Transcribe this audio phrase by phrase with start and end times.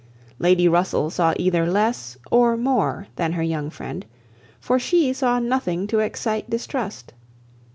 [0.39, 4.03] Lady Russell saw either less or more than her young friend,
[4.59, 7.13] for she saw nothing to excite distrust.